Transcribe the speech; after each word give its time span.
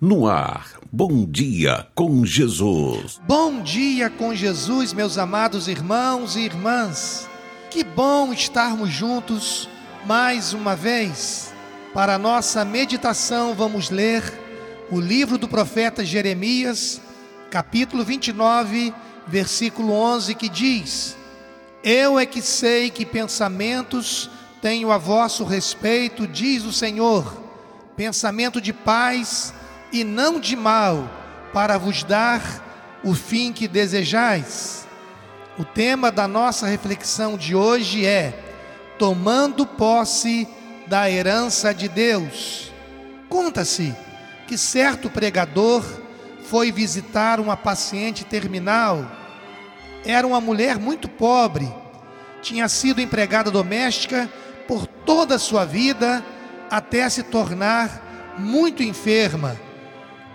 No 0.00 0.28
ar, 0.28 0.78
bom 0.92 1.26
dia 1.26 1.84
com 1.92 2.24
Jesus. 2.24 3.20
Bom 3.26 3.60
dia 3.60 4.08
com 4.08 4.32
Jesus, 4.32 4.92
meus 4.92 5.18
amados 5.18 5.66
irmãos 5.66 6.36
e 6.36 6.42
irmãs. 6.42 7.28
Que 7.68 7.82
bom 7.82 8.32
estarmos 8.32 8.90
juntos 8.90 9.68
mais 10.06 10.52
uma 10.52 10.76
vez. 10.76 11.52
Para 11.92 12.16
nossa 12.16 12.64
meditação, 12.64 13.54
vamos 13.54 13.90
ler 13.90 14.22
o 14.88 15.00
livro 15.00 15.36
do 15.36 15.48
profeta 15.48 16.04
Jeremias, 16.04 17.00
capítulo 17.50 18.04
29, 18.04 18.94
versículo 19.26 19.92
11, 19.94 20.32
que 20.36 20.48
diz: 20.48 21.16
Eu 21.82 22.20
é 22.20 22.24
que 22.24 22.40
sei 22.40 22.88
que 22.88 23.04
pensamentos 23.04 24.30
tenho 24.62 24.92
a 24.92 24.96
vosso 24.96 25.42
respeito, 25.42 26.24
diz 26.24 26.64
o 26.64 26.72
Senhor, 26.72 27.42
pensamento 27.96 28.60
de 28.60 28.72
paz 28.72 29.52
e 29.92 30.04
não 30.04 30.38
de 30.38 30.54
mal, 30.56 31.08
para 31.52 31.78
vos 31.78 32.02
dar 32.02 32.42
o 33.02 33.14
fim 33.14 33.52
que 33.52 33.66
desejais. 33.66 34.86
O 35.58 35.64
tema 35.64 36.10
da 36.10 36.28
nossa 36.28 36.66
reflexão 36.66 37.36
de 37.36 37.54
hoje 37.54 38.06
é 38.06 38.44
Tomando 38.98 39.64
posse 39.66 40.48
da 40.86 41.10
herança 41.10 41.72
de 41.72 41.88
Deus. 41.88 42.72
Conta-se 43.28 43.94
que 44.46 44.58
certo 44.58 45.10
pregador 45.10 45.84
foi 46.44 46.72
visitar 46.72 47.38
uma 47.38 47.56
paciente 47.56 48.24
terminal. 48.24 49.08
Era 50.04 50.26
uma 50.26 50.40
mulher 50.40 50.78
muito 50.78 51.08
pobre, 51.08 51.72
tinha 52.40 52.68
sido 52.68 53.00
empregada 53.00 53.50
doméstica 53.50 54.28
por 54.66 54.86
toda 54.86 55.36
a 55.36 55.38
sua 55.38 55.64
vida 55.64 56.24
até 56.70 57.08
se 57.08 57.22
tornar 57.22 58.36
muito 58.38 58.82
enferma 58.82 59.67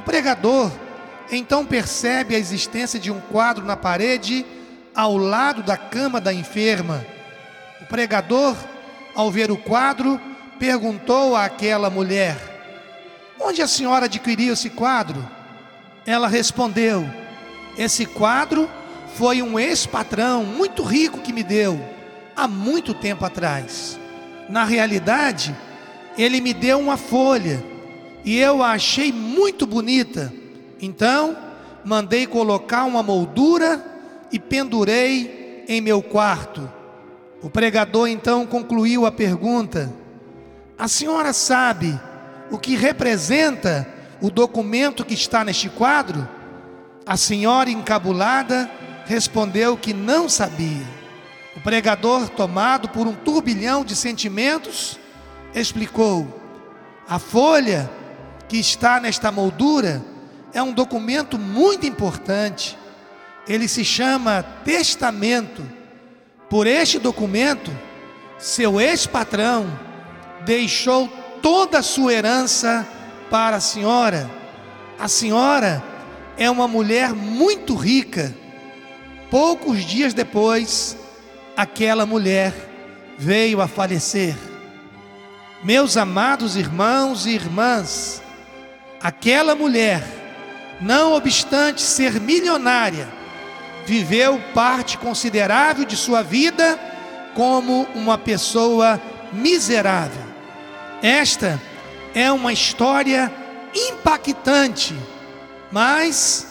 o 0.00 0.02
pregador 0.02 0.72
então 1.30 1.64
percebe 1.64 2.34
a 2.34 2.38
existência 2.38 2.98
de 2.98 3.10
um 3.10 3.20
quadro 3.20 3.64
na 3.66 3.76
parede 3.76 4.46
ao 4.94 5.16
lado 5.18 5.62
da 5.62 5.76
cama 5.76 6.18
da 6.20 6.32
enferma. 6.32 7.04
O 7.82 7.84
pregador, 7.84 8.56
ao 9.14 9.30
ver 9.30 9.50
o 9.50 9.58
quadro, 9.58 10.18
perguntou 10.58 11.36
àquela 11.36 11.90
mulher: 11.90 12.36
Onde 13.38 13.60
a 13.60 13.68
senhora 13.68 14.06
adquiriu 14.06 14.54
esse 14.54 14.70
quadro? 14.70 15.22
Ela 16.06 16.28
respondeu: 16.28 17.06
Esse 17.76 18.06
quadro 18.06 18.68
foi 19.14 19.42
um 19.42 19.58
ex-patrão 19.58 20.44
muito 20.44 20.82
rico 20.82 21.20
que 21.20 21.32
me 21.32 21.42
deu 21.42 21.78
há 22.34 22.48
muito 22.48 22.94
tempo 22.94 23.24
atrás. 23.24 24.00
Na 24.48 24.64
realidade, 24.64 25.54
ele 26.16 26.40
me 26.40 26.54
deu 26.54 26.80
uma 26.80 26.96
folha 26.96 27.69
e 28.24 28.38
eu 28.38 28.62
a 28.62 28.72
achei 28.72 29.12
muito 29.12 29.66
bonita. 29.66 30.32
Então, 30.80 31.36
mandei 31.84 32.26
colocar 32.26 32.84
uma 32.84 33.02
moldura 33.02 33.84
e 34.30 34.38
pendurei 34.38 35.64
em 35.68 35.80
meu 35.80 36.02
quarto. 36.02 36.70
O 37.42 37.48
pregador 37.48 38.08
então 38.08 38.46
concluiu 38.46 39.06
a 39.06 39.12
pergunta: 39.12 39.92
A 40.78 40.88
senhora 40.88 41.32
sabe 41.32 41.98
o 42.50 42.58
que 42.58 42.76
representa 42.76 43.88
o 44.20 44.30
documento 44.30 45.04
que 45.04 45.14
está 45.14 45.44
neste 45.44 45.68
quadro? 45.68 46.28
A 47.06 47.16
senhora 47.16 47.70
encabulada 47.70 48.70
respondeu 49.06 49.76
que 49.76 49.94
não 49.94 50.28
sabia. 50.28 51.00
O 51.56 51.60
pregador, 51.60 52.28
tomado 52.28 52.88
por 52.90 53.06
um 53.06 53.14
turbilhão 53.14 53.84
de 53.84 53.96
sentimentos, 53.96 54.98
explicou: 55.54 56.28
A 57.08 57.18
folha 57.18 57.90
que 58.50 58.58
está 58.58 58.98
nesta 58.98 59.30
moldura 59.30 60.04
é 60.52 60.60
um 60.60 60.72
documento 60.72 61.38
muito 61.38 61.86
importante. 61.86 62.76
Ele 63.46 63.68
se 63.68 63.84
chama 63.84 64.42
testamento. 64.64 65.62
Por 66.48 66.66
este 66.66 66.98
documento, 66.98 67.70
seu 68.40 68.80
ex-patrão 68.80 69.70
deixou 70.44 71.06
toda 71.40 71.78
a 71.78 71.82
sua 71.82 72.12
herança 72.12 72.84
para 73.30 73.54
a 73.54 73.60
senhora. 73.60 74.28
A 74.98 75.06
senhora 75.06 75.80
é 76.36 76.50
uma 76.50 76.66
mulher 76.66 77.14
muito 77.14 77.76
rica. 77.76 78.34
Poucos 79.30 79.84
dias 79.84 80.12
depois, 80.12 80.96
aquela 81.56 82.04
mulher 82.04 82.52
veio 83.16 83.60
a 83.60 83.68
falecer. 83.68 84.34
Meus 85.62 85.96
amados 85.96 86.56
irmãos 86.56 87.26
e 87.26 87.30
irmãs, 87.30 88.20
Aquela 89.02 89.54
mulher, 89.54 90.04
não 90.78 91.14
obstante 91.14 91.80
ser 91.80 92.20
milionária, 92.20 93.08
viveu 93.86 94.38
parte 94.52 94.98
considerável 94.98 95.86
de 95.86 95.96
sua 95.96 96.22
vida 96.22 96.78
como 97.34 97.88
uma 97.94 98.18
pessoa 98.18 99.00
miserável. 99.32 100.22
Esta 101.02 101.58
é 102.14 102.30
uma 102.30 102.52
história 102.52 103.32
impactante, 103.74 104.94
mas 105.72 106.46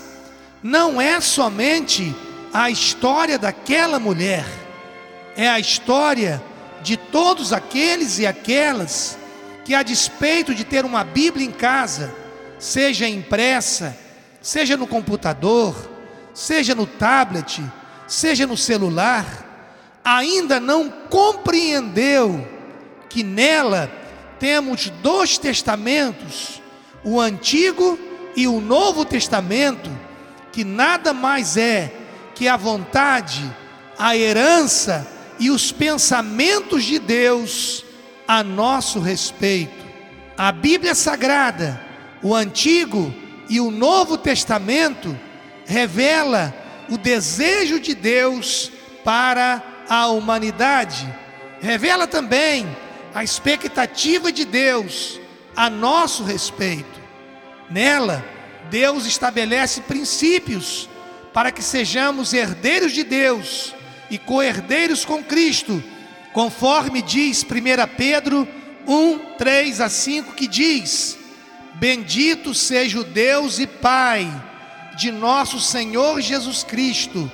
não 0.64 1.00
é 1.00 1.22
somente 1.22 2.16
a 2.52 2.72
história 2.72 3.38
daquela 3.38 4.00
mulher, 4.00 4.46
é 5.38 5.48
a 5.48 5.60
história 5.60 6.42
de 6.82 6.98
todos 6.98 7.54
aqueles 7.54 8.18
e 8.18 8.26
aquelas 8.26 9.20
que, 9.64 9.76
a 9.76 9.84
despeito 9.84 10.56
de 10.56 10.64
ter 10.64 10.84
uma 10.84 11.04
Bíblia 11.04 11.46
em 11.46 11.52
casa, 11.52 12.12
seja 12.60 13.08
impressa, 13.08 13.98
seja 14.42 14.76
no 14.76 14.86
computador, 14.86 15.90
seja 16.34 16.76
no 16.76 16.86
tablet, 16.86 17.64
seja 18.06 18.46
no 18.46 18.58
celular, 18.58 19.46
ainda 20.04 20.60
não 20.60 20.90
compreendeu 20.90 22.46
que 23.10 23.24
nela 23.24 23.92
temos 24.40 24.90
dois 25.02 25.38
testamentos, 25.38 26.62
o 27.04 27.20
Antigo 27.20 27.98
e 28.36 28.48
o 28.48 28.60
Novo 28.60 29.06
Testamento, 29.06 29.90
que 30.52 30.64
nada 30.64 31.14
mais 31.14 31.58
é 31.58 31.94
que 32.36 32.48
a 32.48 32.56
vontade, 32.56 33.44
a 33.98 34.16
herança 34.16 35.08
e 35.40 35.50
os 35.50 35.72
pensamentos 35.72 36.84
de 36.84 37.00
Deus 37.00 37.84
a 38.28 38.44
nosso 38.44 39.00
respeito. 39.00 39.86
A 40.38 40.52
Bíblia 40.52 40.96
Sagrada 40.96 41.89
o 42.22 42.36
Antigo 42.36 43.14
e 43.50 43.60
o 43.60 43.72
Novo 43.72 44.18
Testamento 44.18 45.18
revela 45.66 46.54
o 46.90 46.98
desejo 46.98 47.80
de 47.80 47.94
Deus 47.94 48.72
para 49.04 49.64
a 49.88 50.08
humanidade. 50.08 51.08
Revela 51.62 52.08
também 52.08 52.68
a 53.14 53.24
expectativa 53.24 54.32
de 54.32 54.46
Deus 54.46 55.20
a 55.56 55.70
nosso 55.70 56.24
respeito. 56.24 57.00
Nela, 57.70 58.26
Deus 58.70 59.06
estabelece 59.06 59.82
princípios 59.82 60.90
para 61.34 61.52
que 61.52 61.62
sejamos 61.62 62.34
herdeiros 62.34 62.92
de 62.92 63.04
Deus 63.04 63.76
e 64.10 64.18
co-herdeiros 64.18 65.06
com 65.06 65.24
Cristo, 65.24 65.84
conforme 66.34 67.02
diz 67.02 67.44
1 67.44 67.96
Pedro 67.96 68.48
1, 68.88 69.36
3 69.38 69.82
a 69.82 69.90
5, 69.90 70.34
que 70.34 70.48
diz: 70.48 71.19
Bendito 71.80 72.54
seja 72.54 73.00
o 73.00 73.06
Deus 73.06 73.58
e 73.58 73.66
Pai 73.66 74.30
de 74.98 75.14
nosso 75.14 75.62
Senhor 75.62 76.20
Jesus 76.20 76.62
Cristo, 76.62 77.32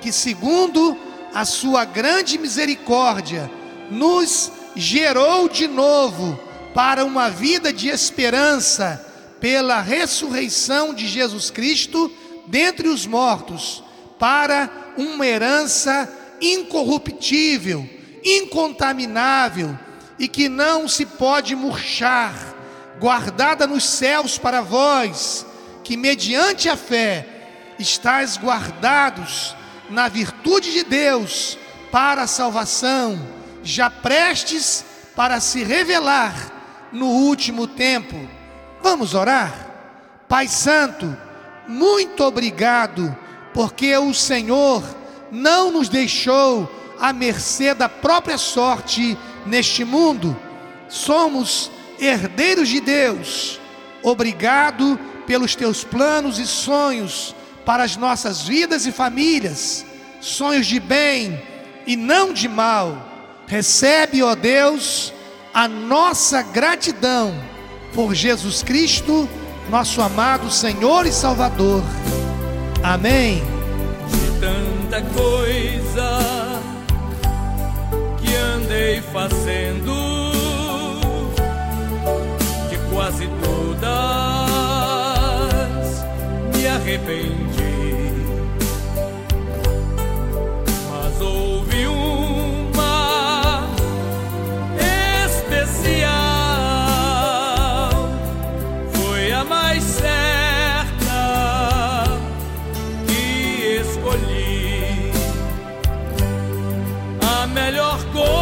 que, 0.00 0.10
segundo 0.10 0.96
a 1.34 1.44
sua 1.44 1.84
grande 1.84 2.38
misericórdia, 2.38 3.50
nos 3.90 4.50
gerou 4.74 5.46
de 5.46 5.68
novo 5.68 6.40
para 6.72 7.04
uma 7.04 7.28
vida 7.28 7.70
de 7.70 7.88
esperança 7.90 9.06
pela 9.38 9.82
ressurreição 9.82 10.94
de 10.94 11.06
Jesus 11.06 11.50
Cristo 11.50 12.10
dentre 12.46 12.88
os 12.88 13.06
mortos, 13.06 13.84
para 14.18 14.70
uma 14.96 15.26
herança 15.26 16.10
incorruptível, 16.40 17.86
incontaminável 18.24 19.78
e 20.18 20.26
que 20.26 20.48
não 20.48 20.88
se 20.88 21.04
pode 21.04 21.54
murchar 21.54 22.61
guardada 22.98 23.66
nos 23.66 23.84
céus 23.84 24.38
para 24.38 24.60
vós, 24.60 25.46
que 25.84 25.96
mediante 25.96 26.68
a 26.68 26.76
fé 26.76 27.26
estáis 27.78 28.36
guardados 28.36 29.56
na 29.90 30.08
virtude 30.08 30.72
de 30.72 30.84
Deus 30.84 31.58
para 31.90 32.22
a 32.22 32.26
salvação, 32.26 33.20
já 33.62 33.90
prestes 33.90 34.84
para 35.14 35.40
se 35.40 35.62
revelar 35.62 36.34
no 36.92 37.06
último 37.06 37.66
tempo. 37.66 38.16
Vamos 38.82 39.14
orar? 39.14 39.70
Pai 40.28 40.48
Santo, 40.48 41.16
muito 41.68 42.24
obrigado, 42.24 43.16
porque 43.52 43.96
o 43.96 44.14
Senhor 44.14 44.82
não 45.30 45.70
nos 45.70 45.88
deixou 45.88 46.70
à 46.98 47.12
mercê 47.12 47.74
da 47.74 47.88
própria 47.88 48.38
sorte 48.38 49.16
neste 49.44 49.84
mundo. 49.84 50.36
Somos 50.88 51.70
herdeiros 52.06 52.68
de 52.68 52.80
Deus. 52.80 53.60
Obrigado 54.02 54.98
pelos 55.26 55.54
teus 55.54 55.84
planos 55.84 56.38
e 56.38 56.46
sonhos 56.46 57.34
para 57.64 57.84
as 57.84 57.96
nossas 57.96 58.42
vidas 58.42 58.86
e 58.86 58.92
famílias, 58.92 59.86
sonhos 60.20 60.66
de 60.66 60.80
bem 60.80 61.40
e 61.86 61.96
não 61.96 62.32
de 62.32 62.48
mal. 62.48 63.08
Recebe, 63.46 64.22
ó 64.22 64.34
Deus, 64.34 65.12
a 65.54 65.68
nossa 65.68 66.42
gratidão 66.42 67.34
por 67.94 68.14
Jesus 68.14 68.62
Cristo, 68.62 69.28
nosso 69.70 70.00
amado 70.00 70.50
Senhor 70.50 71.06
e 71.06 71.12
Salvador. 71.12 71.82
Amém. 72.82 73.42
De 74.08 74.40
tanta 74.40 75.02
coisa 75.12 76.60
que 78.20 78.34
andei 78.34 79.00
fazendo, 79.12 80.01
arrependi. 86.92 88.12
Mas 90.90 91.20
houve 91.20 91.86
uma 91.86 93.66
especial, 95.24 96.10
foi 98.92 99.32
a 99.32 99.44
mais 99.44 99.82
certa 99.82 101.00
que 103.06 103.80
escolhi. 103.80 105.12
A 107.22 107.46
melhor 107.46 108.04
coisa 108.12 108.41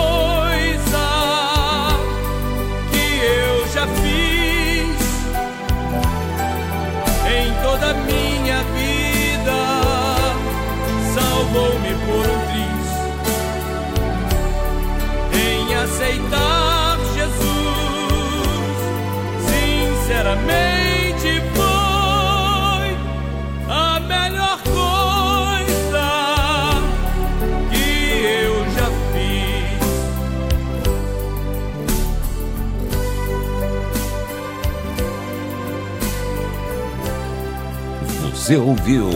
Você 38.41 38.57
ouviu 38.57 39.07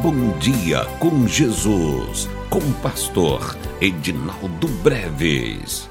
Bom 0.00 0.38
Dia 0.38 0.84
com 1.00 1.26
Jesus, 1.26 2.30
com 2.48 2.60
o 2.60 2.74
pastor 2.74 3.58
Edinaldo 3.80 4.68
Breves. 4.84 5.90